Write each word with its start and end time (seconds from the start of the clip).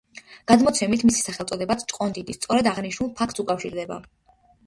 გადმოცემით, 0.51 1.03
მისი 1.09 1.19
სახელწოდებაც 1.25 1.83
„ჭყონდიდი“ 1.91 2.35
სწორედ 2.37 2.71
აღნიშნულ 2.73 3.13
ფაქტს 3.21 3.43
უკავშირდება. 3.45 4.01